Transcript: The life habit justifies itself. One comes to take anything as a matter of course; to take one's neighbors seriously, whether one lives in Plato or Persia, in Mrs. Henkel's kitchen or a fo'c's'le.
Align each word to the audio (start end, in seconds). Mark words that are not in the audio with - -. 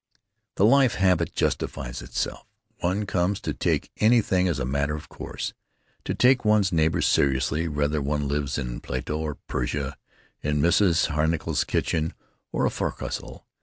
The 0.55 0.65
life 0.65 0.95
habit 0.95 1.31
justifies 1.35 2.01
itself. 2.01 2.47
One 2.79 3.05
comes 3.05 3.39
to 3.41 3.53
take 3.53 3.91
anything 3.97 4.47
as 4.47 4.57
a 4.57 4.65
matter 4.65 4.95
of 4.95 5.09
course; 5.09 5.53
to 6.05 6.15
take 6.15 6.43
one's 6.43 6.71
neighbors 6.71 7.05
seriously, 7.05 7.67
whether 7.67 8.01
one 8.01 8.27
lives 8.27 8.57
in 8.57 8.79
Plato 8.81 9.19
or 9.19 9.35
Persia, 9.35 9.95
in 10.41 10.59
Mrs. 10.59 11.13
Henkel's 11.15 11.63
kitchen 11.63 12.15
or 12.51 12.65
a 12.65 12.71
fo'c's'le. 12.71 13.43